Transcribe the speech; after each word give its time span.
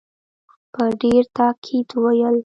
په 0.73 0.83
ډېر 1.01 1.23
تاءکید 1.37 1.87
وویل. 1.93 2.37